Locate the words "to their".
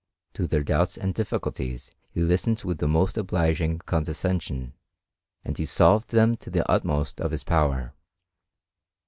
0.33-0.63